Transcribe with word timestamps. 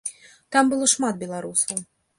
Там 0.55 0.71
было 0.73 0.89
шмат 0.95 1.23
беларусаў. 1.23 1.89